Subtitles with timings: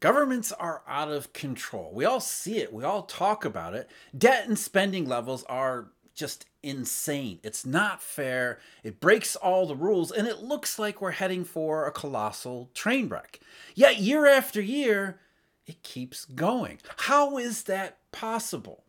[0.00, 1.92] Governments are out of control.
[1.92, 3.90] We all see it, we all talk about it.
[4.16, 7.38] Debt and spending levels are just insane.
[7.42, 8.58] It's not fair.
[8.82, 13.08] It breaks all the rules, and it looks like we're heading for a colossal train
[13.08, 13.40] wreck.
[13.74, 15.20] Yet, year after year,
[15.66, 16.78] it keeps going.
[16.96, 18.84] How is that possible?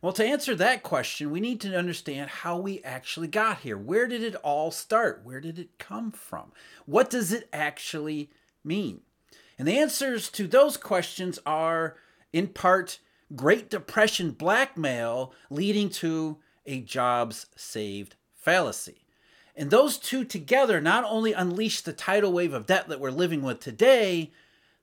[0.00, 3.76] Well, to answer that question, we need to understand how we actually got here.
[3.76, 5.22] Where did it all start?
[5.24, 6.52] Where did it come from?
[6.86, 8.30] What does it actually
[8.62, 9.00] mean?
[9.58, 11.96] And the answers to those questions are,
[12.32, 13.00] in part,
[13.34, 19.04] Great Depression blackmail leading to a jobs saved fallacy.
[19.56, 23.42] And those two together not only unleash the tidal wave of debt that we're living
[23.42, 24.30] with today,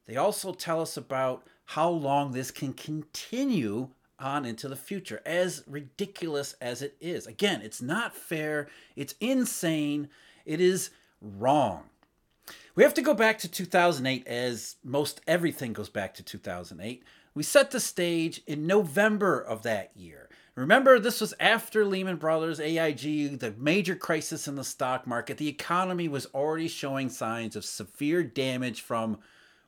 [0.05, 5.63] they also tell us about how long this can continue on into the future, as
[5.67, 7.25] ridiculous as it is.
[7.25, 10.09] Again, it's not fair, it's insane,
[10.45, 10.89] it is
[11.21, 11.83] wrong.
[12.75, 17.03] We have to go back to 2008, as most everything goes back to 2008.
[17.33, 20.29] We set the stage in November of that year.
[20.55, 25.37] Remember, this was after Lehman Brothers, AIG, the major crisis in the stock market.
[25.37, 29.19] The economy was already showing signs of severe damage from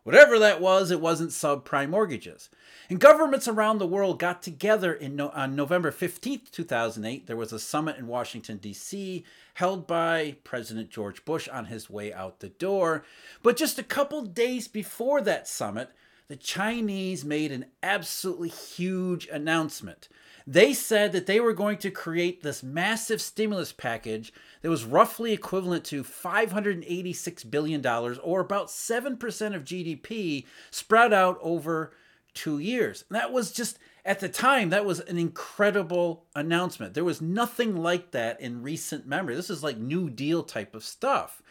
[0.07, 2.49] whatever that was, it wasn't subprime mortgages.
[2.89, 7.27] And governments around the world got together in no, on November 15th, 2008.
[7.27, 12.13] There was a summit in Washington, D.C., held by President George Bush on his way
[12.13, 13.03] out the door.
[13.43, 15.89] But just a couple days before that summit,
[16.29, 20.07] the Chinese made an absolutely huge announcement.
[20.49, 24.31] They said that they were going to create this massive stimulus package
[24.61, 31.91] that was roughly equivalent to $586 billion, or about 7% of GDP, spread out over
[32.33, 33.03] two years.
[33.09, 36.93] And that was just at the time, that was an incredible announcement.
[36.93, 39.35] There was nothing like that in recent memory.
[39.35, 41.41] This is like New Deal type of stuff.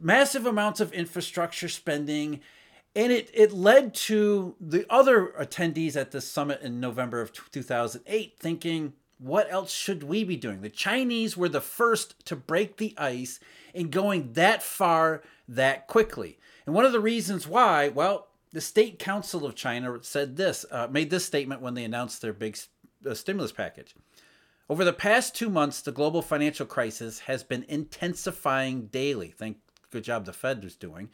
[0.00, 2.38] massive amounts of infrastructure spending.
[2.96, 8.38] And it, it led to the other attendees at the summit in November of 2008
[8.38, 10.60] thinking, what else should we be doing?
[10.60, 13.40] The Chinese were the first to break the ice
[13.72, 16.38] in going that far that quickly.
[16.66, 20.86] And one of the reasons why, well, the State Council of China said this, uh,
[20.88, 22.56] made this statement when they announced their big
[23.08, 23.94] uh, stimulus package.
[24.68, 29.28] Over the past two months, the global financial crisis has been intensifying daily.
[29.36, 29.58] Thank
[29.90, 31.10] good job the Fed was doing.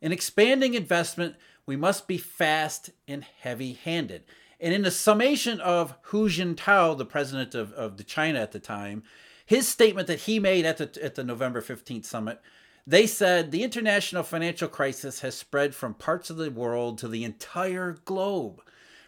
[0.00, 1.36] In expanding investment,
[1.66, 4.24] we must be fast and heavy-handed.
[4.60, 8.58] And in the summation of Hu Jintao, the president of, of the China at the
[8.58, 9.02] time,
[9.44, 12.40] his statement that he made at the at the November 15th summit
[12.88, 17.22] they said the international financial crisis has spread from parts of the world to the
[17.22, 18.62] entire globe,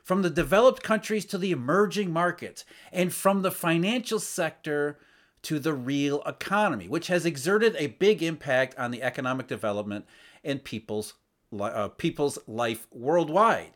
[0.04, 4.98] from the developed countries to the emerging markets, and from the financial sector
[5.40, 10.04] to the real economy, which has exerted a big impact on the economic development
[10.44, 11.14] and people's
[11.58, 13.72] uh, people's life worldwide.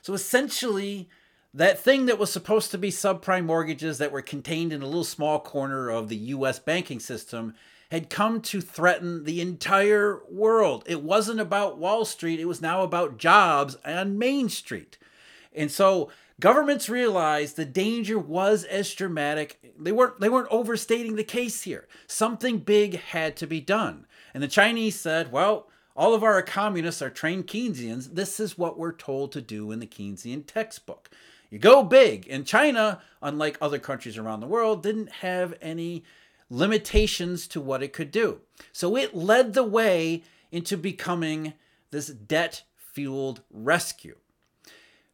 [0.00, 1.08] So essentially,
[1.54, 5.04] that thing that was supposed to be subprime mortgages that were contained in a little
[5.04, 7.54] small corner of the US banking system
[7.90, 10.82] had come to threaten the entire world.
[10.86, 14.96] It wasn't about Wall Street, it was now about jobs on Main Street.
[15.54, 19.74] And so governments realized the danger was as dramatic.
[19.78, 21.86] They weren't they weren't overstating the case here.
[22.06, 24.06] Something big had to be done.
[24.32, 28.14] And the Chinese said, well, all of our communists are trained Keynesians.
[28.14, 31.10] This is what we're told to do in the Keynesian textbook.
[31.50, 32.26] You go big.
[32.30, 36.04] And China, unlike other countries around the world, didn't have any
[36.48, 38.40] limitations to what it could do.
[38.72, 41.54] So it led the way into becoming
[41.90, 44.16] this debt fueled rescue.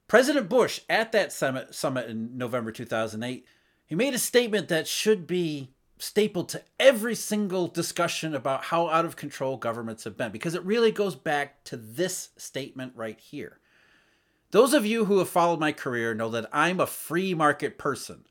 [0.07, 3.45] President Bush, at that summit, summit in November 2008,
[3.87, 9.05] he made a statement that should be stapled to every single discussion about how out
[9.05, 13.59] of control governments have been, because it really goes back to this statement right here.
[14.51, 18.25] Those of you who have followed my career know that I'm a free market person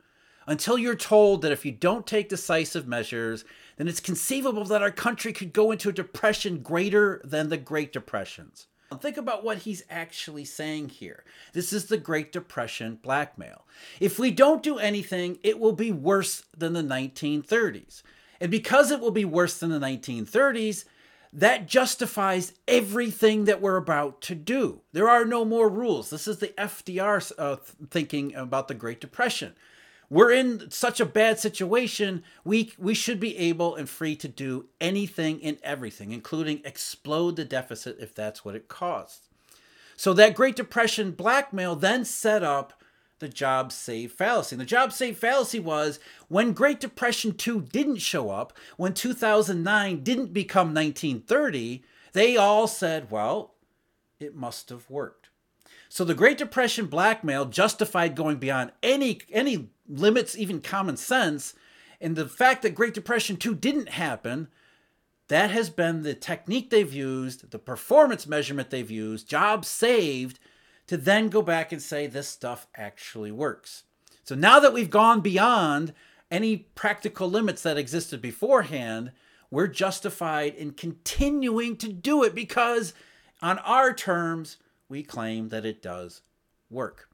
[0.48, 3.44] until you're told that if you don't take decisive measures,
[3.76, 7.92] then it's conceivable that our country could go into a depression greater than the Great
[7.94, 8.68] Depressions.
[8.96, 11.24] Think about what he's actually saying here.
[11.54, 13.66] This is the Great Depression blackmail.
[14.00, 18.02] If we don't do anything, it will be worse than the 1930s.
[18.40, 20.86] And because it will be worse than the 1930s,
[21.34, 24.82] that justifies everything that we're about to do.
[24.94, 26.10] There are no more rules.
[26.10, 27.58] This is the FDR uh,
[27.90, 29.54] thinking about the Great Depression
[30.10, 34.66] we're in such a bad situation we we should be able and free to do
[34.80, 39.30] anything and everything including explode the deficit if that's what it costs
[39.96, 42.82] so that great depression blackmail then set up
[43.20, 47.98] the job save fallacy and the job save fallacy was when great depression 2 didn't
[47.98, 51.84] show up when 2009 didn't become 1930
[52.14, 53.56] they all said well
[54.20, 55.27] it must have worked.
[55.90, 61.54] So the Great Depression blackmail justified going beyond any any limits, even common sense,
[62.00, 64.50] and the fact that Great Depression 2 didn't happen,
[65.30, 70.40] that has been the technique they've used, the performance measurement they've used, jobs saved,
[70.88, 73.84] to then go back and say this stuff actually works.
[74.24, 75.94] So now that we've gone beyond
[76.30, 79.12] any practical limits that existed beforehand,
[79.50, 82.94] we're justified in continuing to do it because,
[83.42, 84.58] on our terms,
[84.90, 86.22] we claim that it does
[86.70, 87.10] work.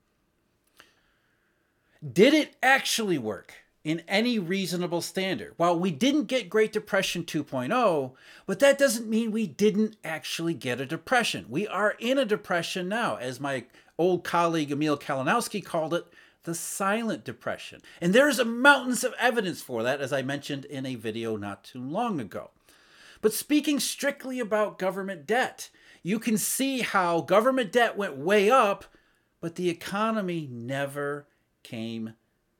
[2.12, 3.54] Did it actually work
[3.84, 5.54] in any reasonable standard?
[5.58, 8.12] Well, we didn't get Great Depression 2.0,
[8.46, 11.46] but that doesn't mean we didn't actually get a depression.
[11.50, 13.66] We are in a depression now, as my
[13.98, 16.06] old colleague Emil Kalinowski called it,
[16.44, 17.82] the silent depression.
[18.02, 21.64] And there's a mountains of evidence for that, as I mentioned in a video not
[21.64, 22.52] too long ago.
[23.22, 25.70] But speaking strictly about government debt,
[26.04, 28.86] you can see how government debt went way up,
[29.42, 31.28] but the economy never
[31.64, 32.14] came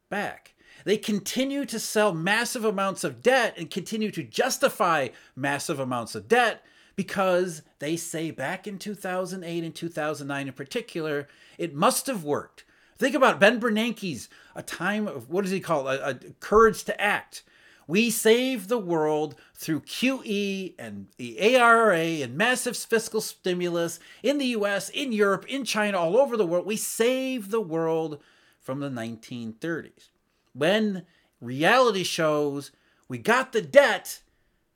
[0.10, 0.56] back.
[0.86, 6.28] They continue to sell massive amounts of debt and continue to justify massive amounts of
[6.28, 6.64] debt
[6.96, 12.66] because they say back in 2008 and 2009 in particular, it must have worked.
[12.98, 16.00] Think about Ben Bernanke's a time of what does he call it?
[16.00, 17.44] A, a courage to act.
[17.88, 24.48] We save the world through QE and the ARA and massive fiscal stimulus in the
[24.48, 26.66] US, in Europe, in China, all over the world.
[26.66, 28.20] We save the world
[28.60, 30.10] from the 1930s.
[30.54, 31.06] When
[31.42, 32.72] reality shows
[33.08, 34.22] we got the debt,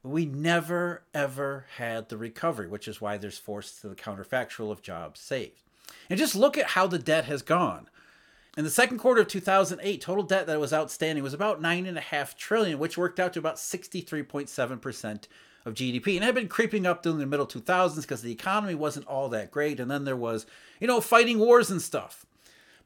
[0.04, 4.72] but we never ever had the recovery, which is why there's force to the counterfactual
[4.72, 5.64] of jobs saved.
[6.10, 7.90] And just look at how the debt has gone.
[8.58, 11.96] In the second quarter of 2008, total debt that was outstanding was about nine and
[11.96, 15.28] a half trillion, which worked out to about 63.7 percent
[15.64, 18.74] of GDP, and it had been creeping up during the middle 2000s because the economy
[18.74, 20.48] wasn't all that great, and then there was,
[20.80, 22.26] you know, fighting wars and stuff.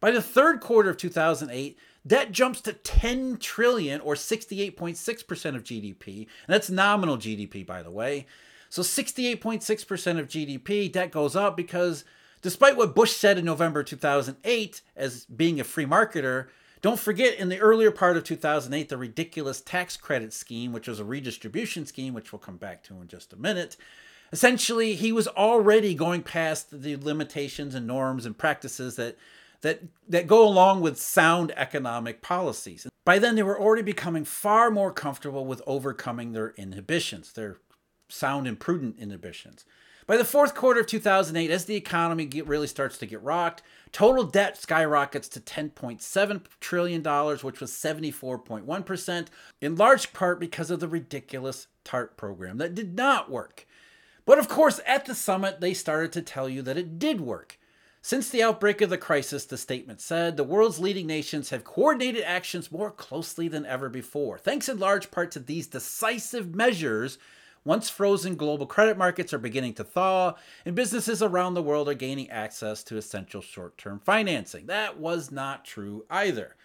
[0.01, 6.17] By the third quarter of 2008, debt jumps to 10 trillion or 68.6% of GDP.
[6.17, 8.25] And that's nominal GDP, by the way.
[8.69, 12.03] So 68.6% of GDP, debt goes up because
[12.41, 16.47] Despite what Bush said in November 2008 as being a free marketer,
[16.81, 20.99] don't forget in the earlier part of 2008, the ridiculous tax credit scheme, which was
[20.99, 23.77] a redistribution scheme, which we'll come back to in just a minute.
[24.31, 29.17] Essentially, he was already going past the limitations and norms and practices that
[29.61, 32.87] that that go along with sound economic policies.
[33.05, 37.57] By then, they were already becoming far more comfortable with overcoming their inhibitions, their
[38.09, 39.65] sound and prudent inhibitions.
[40.11, 43.63] By the fourth quarter of 2008, as the economy get, really starts to get rocked,
[43.93, 49.27] total debt skyrockets to $10.7 trillion, which was 74.1%,
[49.61, 53.65] in large part because of the ridiculous TARP program that did not work.
[54.25, 57.57] But of course, at the summit, they started to tell you that it did work.
[58.01, 62.23] Since the outbreak of the crisis, the statement said, the world's leading nations have coordinated
[62.23, 67.17] actions more closely than ever before, thanks in large part to these decisive measures
[67.63, 70.33] once frozen global credit markets are beginning to thaw,
[70.65, 74.65] and businesses around the world are gaining access to essential short term financing.
[74.65, 76.55] That was not true either.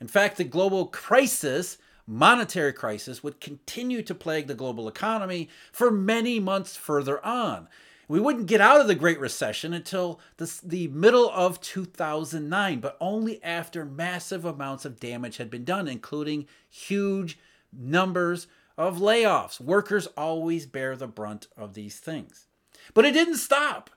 [0.00, 5.90] In fact, the global crisis, monetary crisis, would continue to plague the global economy for
[5.90, 7.68] many months further on.
[8.06, 12.98] We wouldn't get out of the Great Recession until the, the middle of 2009, but
[13.00, 17.38] only after massive amounts of damage had been done, including huge
[17.72, 18.46] numbers
[18.76, 19.60] of layoffs.
[19.60, 22.46] Workers always bear the brunt of these things.
[22.92, 23.90] But it didn't stop.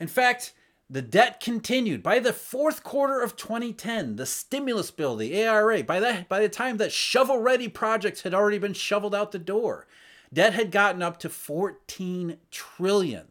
[0.00, 0.52] In fact,
[0.88, 2.02] the debt continued.
[2.02, 6.48] By the fourth quarter of 2010, the stimulus bill, the ARA, by that by the
[6.48, 9.86] time that shovel-ready projects had already been shoveled out the door,
[10.32, 13.28] debt had gotten up to 14 trillion.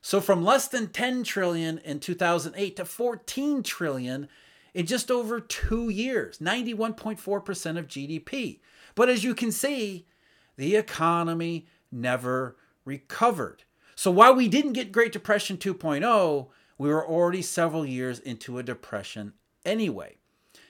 [0.00, 4.28] So from less than 10 trillion in 2008 to 14 trillion
[4.74, 8.60] in just over 2 years, 91.4% of GDP.
[8.94, 10.06] But as you can see,
[10.58, 13.62] the economy never recovered.
[13.94, 18.62] So while we didn't get Great Depression 2.0, we were already several years into a
[18.62, 19.32] depression
[19.64, 20.18] anyway.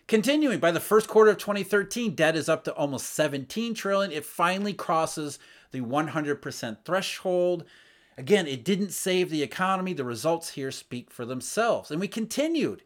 [0.07, 4.13] Continuing, by the first quarter of 2013, debt is up to almost 17 trillion.
[4.13, 5.39] It finally crosses
[5.71, 7.65] the 100% threshold.
[8.17, 9.93] Again, it didn't save the economy.
[9.93, 11.91] The results here speak for themselves.
[11.91, 12.83] And we continued.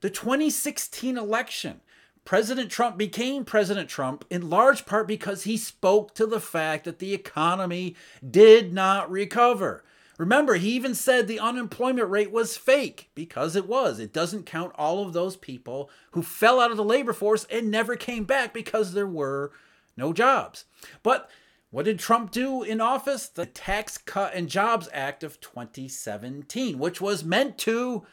[0.00, 1.80] The 2016 election,
[2.28, 6.98] President Trump became President Trump in large part because he spoke to the fact that
[6.98, 7.96] the economy
[8.30, 9.82] did not recover.
[10.18, 13.98] Remember, he even said the unemployment rate was fake because it was.
[13.98, 17.70] It doesn't count all of those people who fell out of the labor force and
[17.70, 19.50] never came back because there were
[19.96, 20.66] no jobs.
[21.02, 21.30] But
[21.70, 23.28] What did Trump do in office?
[23.28, 28.06] The Tax Cut and Jobs Act of 2017, which was meant to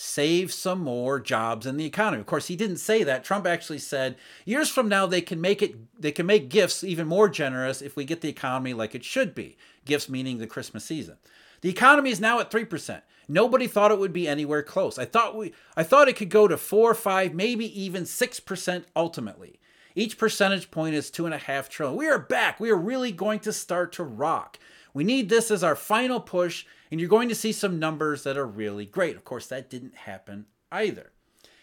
[0.00, 2.20] save some more jobs in the economy.
[2.20, 3.24] Of course, he didn't say that.
[3.24, 4.14] Trump actually said,
[4.44, 7.96] "Years from now they can make it they can make gifts even more generous if
[7.96, 11.16] we get the economy like it should be." Gifts meaning the Christmas season.
[11.62, 13.02] The economy is now at 3%.
[13.26, 15.00] Nobody thought it would be anywhere close.
[15.00, 19.58] I thought we I thought it could go to 4, 5, maybe even 6% ultimately.
[19.96, 21.98] Each percentage point is two and a half trillion.
[21.98, 22.60] We are back.
[22.60, 24.60] We are really going to start to rock.
[24.94, 28.36] We need this as our final push, and you're going to see some numbers that
[28.36, 29.16] are really great.
[29.16, 31.12] Of course, that didn't happen either.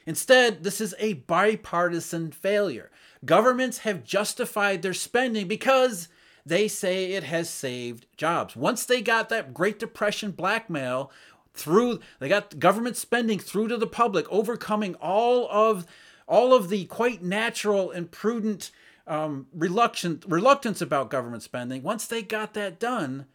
[0.05, 2.91] Instead, this is a bipartisan failure.
[3.24, 6.10] Governments have justified their spending because
[6.46, 8.55] they say it has saved jobs.
[8.55, 11.12] Once they got that Great Depression blackmail
[11.55, 15.88] through, they got government spending through to the public, overcoming all of
[16.27, 18.72] all of the quite natural and prudent
[19.08, 21.84] um, reluctant reluctance about government spending.
[21.84, 23.26] Once they got that done,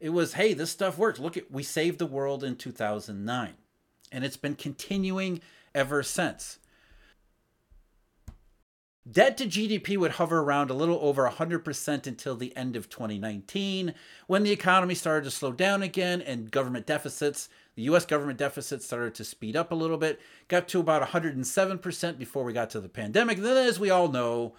[0.00, 1.18] it was hey, this stuff works.
[1.18, 3.54] Look at we saved the world in 2009,
[4.12, 5.40] and it's been continuing
[5.74, 6.58] ever since.
[9.10, 13.92] Debt to GDP would hover around a little over 100% until the end of 2019,
[14.26, 18.82] when the economy started to slow down again and government deficits, the US government deficit
[18.82, 22.80] started to speed up a little bit, got to about 107% before we got to
[22.80, 23.36] the pandemic.
[23.36, 24.54] And then, as we all know,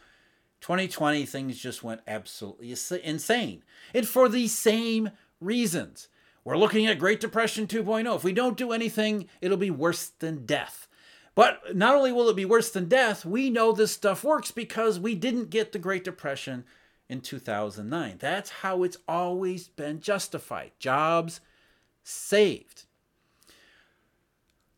[0.65, 3.63] 2020, things just went absolutely insane.
[3.93, 6.07] And for the same reasons.
[6.43, 8.15] We're looking at Great Depression 2.0.
[8.15, 10.87] If we don't do anything, it'll be worse than death.
[11.35, 14.99] But not only will it be worse than death, we know this stuff works because
[14.99, 16.63] we didn't get the Great Depression
[17.07, 18.15] in 2009.
[18.17, 20.71] That's how it's always been justified.
[20.79, 21.41] Jobs
[22.03, 22.85] saved.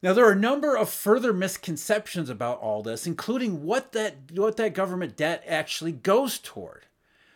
[0.08, 4.56] Now there are a number of further misconceptions about all this, including what that what
[4.56, 6.86] that government debt actually goes toward.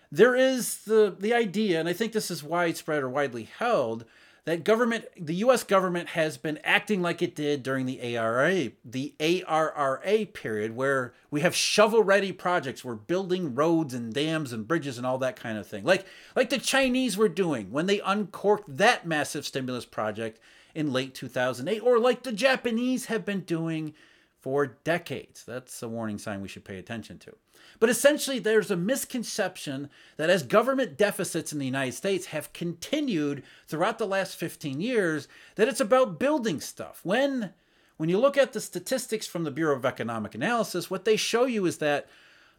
[0.09, 4.05] There is the the idea, and I think this is widespread or widely held,
[4.45, 5.65] that government, the U.S.
[5.65, 11.41] government has been acting like it did during the ARA, the ARRA period, where we
[11.41, 12.85] have shovel-ready projects.
[12.85, 16.05] We're building roads and dams and bridges and all that kind of thing, like
[16.37, 20.39] like the Chinese were doing when they uncorked that massive stimulus project
[20.73, 23.93] in late 2008, or like the Japanese have been doing
[24.39, 25.43] for decades.
[25.43, 27.35] That's a warning sign we should pay attention to.
[27.79, 33.43] But essentially, there's a misconception that as government deficits in the United States have continued
[33.67, 37.01] throughout the last 15 years, that it's about building stuff.
[37.03, 37.53] When
[37.97, 41.45] when you look at the statistics from the Bureau of Economic Analysis, what they show
[41.45, 42.07] you is that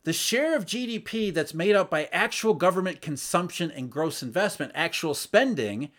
[0.04, 5.14] the share of GDP that's made up by actual government consumption and gross investment, actual
[5.14, 5.90] spending,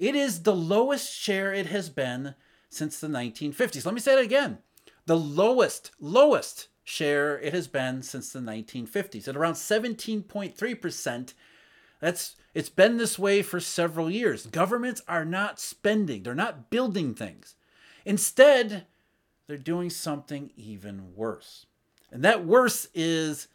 [0.00, 2.34] it is the lowest share it has been
[2.68, 3.84] since the 1950s.
[3.84, 4.58] Let me say it again
[5.06, 11.34] the lowest, lowest share it has been since the 1950s at around 17.3%.
[12.00, 14.46] That's it's been this way for several years.
[14.46, 17.54] Governments are not spending, they're not building things.
[18.04, 18.86] Instead,
[19.46, 21.66] they're doing something even worse.
[22.10, 23.48] And that worse is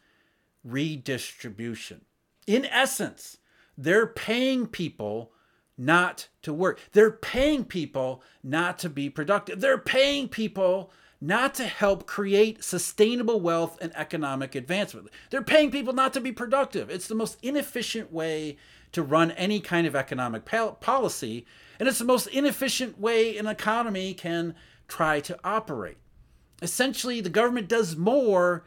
[0.64, 2.02] redistribution.
[2.46, 3.38] In essence,
[3.76, 5.32] they're paying people
[5.78, 6.80] not to work.
[6.92, 9.60] They're paying people not to be productive.
[9.60, 10.90] They're paying people
[11.20, 15.08] not to help create sustainable wealth and economic advancement.
[15.30, 16.90] They're paying people not to be productive.
[16.90, 18.56] It's the most inefficient way
[18.92, 21.46] to run any kind of economic policy,
[21.78, 24.54] and it's the most inefficient way an economy can
[24.88, 25.98] try to operate.
[26.62, 28.64] Essentially, the government does more,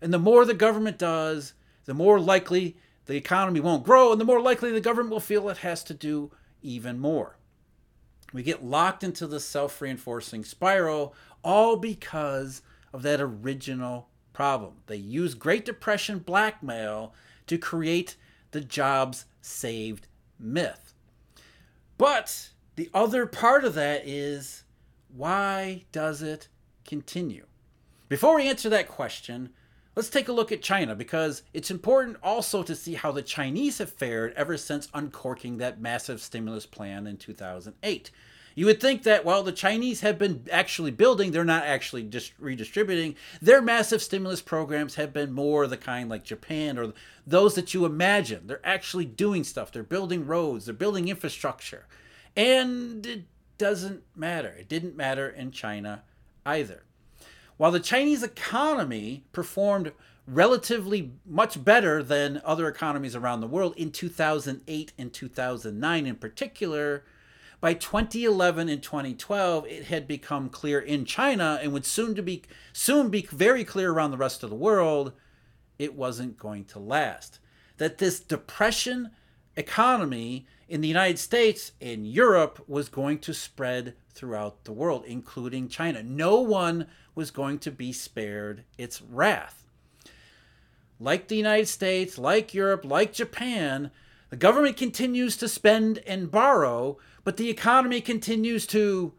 [0.00, 4.24] and the more the government does, the more likely the economy won't grow, and the
[4.24, 6.30] more likely the government will feel it has to do
[6.62, 7.36] even more.
[8.32, 12.62] We get locked into the self reinforcing spiral all because
[12.92, 14.74] of that original problem.
[14.86, 17.14] They use Great Depression blackmail
[17.46, 18.16] to create
[18.50, 20.06] the jobs saved
[20.38, 20.94] myth.
[21.96, 24.64] But the other part of that is
[25.14, 26.48] why does it
[26.84, 27.46] continue?
[28.08, 29.50] Before we answer that question,
[29.98, 33.78] let's take a look at China because it's important also to see how the Chinese
[33.78, 38.12] have fared ever since uncorking that massive stimulus plan in 2008.
[38.54, 42.32] You would think that while the Chinese have been actually building, they're not actually just
[42.38, 43.16] redistributing.
[43.42, 46.92] Their massive stimulus programs have been more the kind like Japan or
[47.26, 48.46] those that you imagine.
[48.46, 49.72] They're actually doing stuff.
[49.72, 51.88] They're building roads, they're building infrastructure.
[52.36, 53.24] And it
[53.58, 54.50] doesn't matter.
[54.60, 56.04] It didn't matter in China
[56.46, 56.84] either.
[57.58, 59.92] While the Chinese economy performed
[60.26, 67.04] relatively much better than other economies around the world in 2008 and 2009 in particular,
[67.60, 72.44] by 2011 and 2012, it had become clear in China and would soon to be
[72.72, 75.12] soon be very clear around the rest of the world.
[75.80, 77.40] It wasn't going to last.
[77.78, 79.10] that this depression
[79.58, 85.68] economy in the United States and Europe was going to spread throughout the world, including
[85.68, 86.02] China.
[86.02, 89.64] No one was going to be spared its wrath.
[91.00, 93.90] Like the United States, like Europe, like Japan,
[94.30, 99.14] the government continues to spend and borrow, but the economy continues to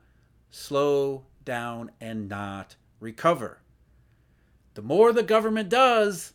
[0.51, 3.60] slow down and not recover.
[4.75, 6.34] The more the government does,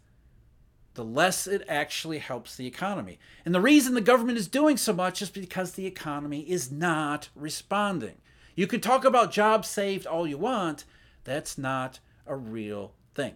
[0.95, 3.19] the less it actually helps the economy.
[3.45, 7.29] And the reason the government is doing so much is because the economy is not
[7.35, 8.17] responding.
[8.55, 10.85] You can talk about jobs saved all you want,
[11.25, 13.35] that's not a real thing.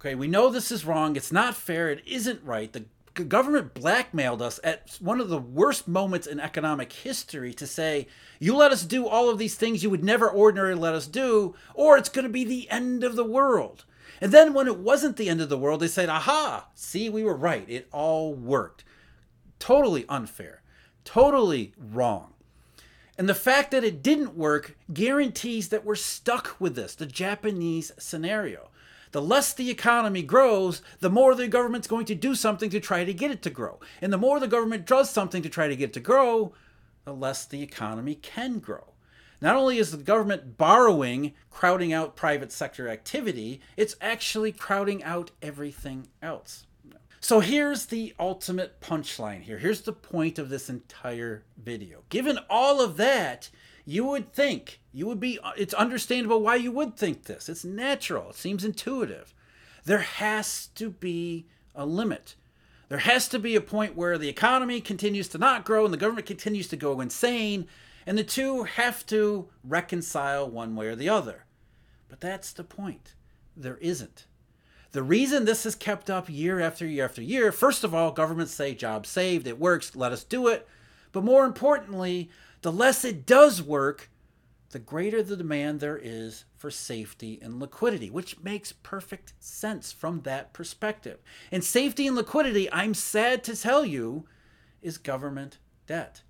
[0.00, 2.72] Okay, we know this is wrong, it's not fair, it isn't right.
[2.72, 2.84] The
[3.24, 8.06] government blackmailed us at one of the worst moments in economic history to say,
[8.38, 11.54] you let us do all of these things you would never ordinarily let us do,
[11.74, 13.84] or it's going to be the end of the world.
[14.20, 17.24] And then when it wasn't the end of the world, they said, aha, see, we
[17.24, 17.64] were right.
[17.68, 18.84] It all worked.
[19.58, 20.62] Totally unfair,
[21.04, 22.34] totally wrong.
[23.18, 27.92] And the fact that it didn't work guarantees that we're stuck with this, the Japanese
[27.98, 28.70] scenario.
[29.12, 33.04] The less the economy grows, the more the government's going to do something to try
[33.04, 33.80] to get it to grow.
[34.00, 36.54] And the more the government does something to try to get it to grow,
[37.04, 38.89] the less the economy can grow.
[39.40, 45.30] Not only is the government borrowing, crowding out private sector activity, it's actually crowding out
[45.40, 46.66] everything else.
[47.20, 49.58] So here's the ultimate punchline here.
[49.58, 52.02] Here's the point of this entire video.
[52.08, 53.50] Given all of that,
[53.84, 57.48] you would think, you would be, it's understandable why you would think this.
[57.48, 59.34] It's natural, it seems intuitive.
[59.84, 62.36] There has to be a limit.
[62.88, 65.98] There has to be a point where the economy continues to not grow and the
[65.98, 67.66] government continues to go insane
[68.06, 71.46] and the two have to reconcile one way or the other.
[72.08, 73.14] But that's the point.
[73.56, 74.26] There isn't.
[74.92, 78.52] The reason this is kept up year after year after year, first of all, governments
[78.52, 80.66] say jobs saved, it works, let us do it.
[81.12, 82.30] But more importantly,
[82.62, 84.10] the less it does work,
[84.70, 90.22] the greater the demand there is for safety and liquidity, which makes perfect sense from
[90.22, 91.18] that perspective.
[91.52, 94.26] And safety and liquidity, I'm sad to tell you,
[94.82, 96.22] is government debt.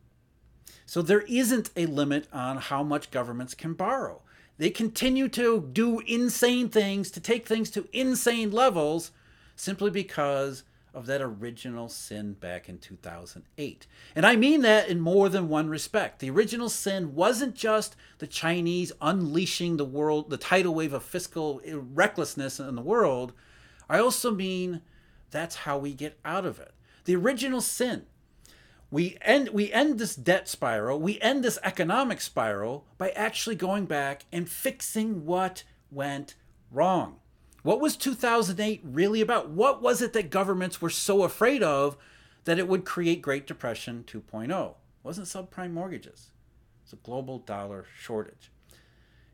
[0.90, 4.22] So there isn't a limit on how much governments can borrow.
[4.59, 9.12] They continue to do insane things, to take things to insane levels,
[9.55, 13.87] simply because of that original sin back in 2008.
[14.16, 16.18] And I mean that in more than one respect.
[16.18, 21.62] The original sin wasn't just the Chinese unleashing the world, the tidal wave of fiscal
[21.64, 23.33] recklessness in the world.
[23.88, 24.83] I also mean
[25.31, 26.74] that's how we get out of it.
[27.05, 28.07] The original sin
[28.90, 33.87] we end we end this debt spiral we end this economic spiral by actually going
[33.87, 36.35] back and fixing what went
[36.70, 37.16] wrong.
[37.62, 39.50] What was 2008 really about?
[39.50, 41.96] What was it that governments were so afraid of
[42.44, 46.31] that it would create great depression 2.0 it wasn't subprime mortgages.
[46.83, 48.50] It's a global dollar shortage.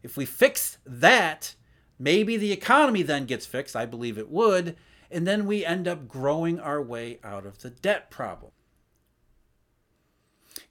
[0.03, 1.55] If we fix that
[1.99, 4.77] maybe the economy then gets fixed i believe it would
[5.11, 8.53] and then we end up growing our way out of the debt problem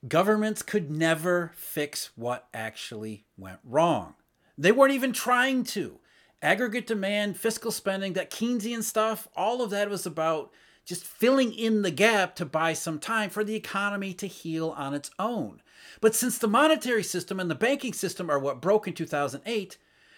[0.07, 4.15] Governments could never fix what actually went wrong.
[4.57, 5.99] They weren't even trying to.
[6.41, 10.51] Aggregate demand, fiscal spending, that Keynesian stuff, all of that was about
[10.85, 14.93] just filling in the gap to buy some time for the economy to heal on
[14.93, 15.61] its own.
[16.01, 19.77] But since the monetary system and the banking system are what broke in 2008,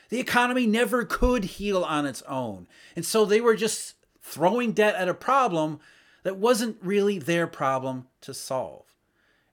[0.09, 2.67] the economy never could heal on its own.
[2.95, 5.79] And so they were just throwing debt at a problem
[6.23, 8.96] that wasn't really their problem to solve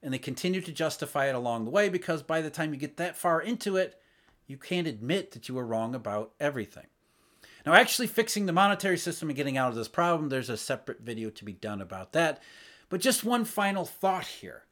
[0.05, 2.97] and they continue to justify it along the way because by the time you get
[2.97, 3.99] that far into it,
[4.45, 6.85] you can't admit that you were wrong about everything.
[7.65, 11.01] Now, actually fixing the monetary system and getting out of this problem, there's a separate
[11.01, 12.39] video to be done about that.
[12.87, 14.65] But just one final thought here.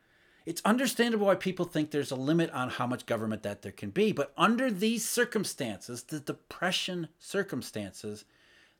[0.45, 3.89] It's understandable why people think there's a limit on how much government debt there can
[3.89, 8.25] be, but under these circumstances, the depression circumstances,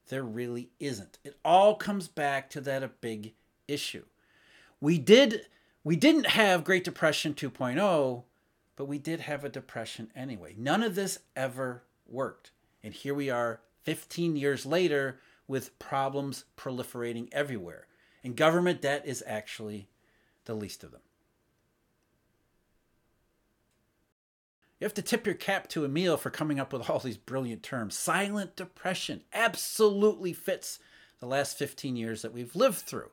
[0.10, 1.18] there really isn't.
[1.24, 3.34] It all comes back to that a big
[3.68, 4.04] issue.
[4.80, 5.48] We did
[5.84, 8.24] we didn't have Great Depression 2.0,
[8.76, 10.56] but we did have a depression anyway.
[10.58, 12.52] None of this ever worked.
[12.84, 17.88] And here we are 15 years later with problems proliferating everywhere.
[18.24, 19.89] And government debt is actually
[20.46, 21.02] the least of them.
[24.80, 27.63] You have to tip your cap to Emil for coming up with all these brilliant
[27.63, 27.98] terms.
[27.98, 30.80] Silent depression absolutely fits
[31.19, 33.10] the last 15 years that we've lived through.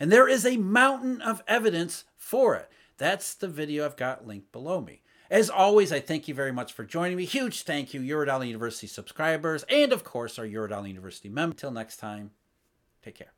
[0.00, 2.70] And there is a mountain of evidence for it.
[2.96, 5.02] That's the video I've got linked below me.
[5.30, 7.24] As always, I thank you very much for joining me.
[7.24, 11.54] Huge thank you, Eurodollar University subscribers, and of course, our Eurodollar University members.
[11.54, 12.30] Until next time,
[13.02, 13.33] take care.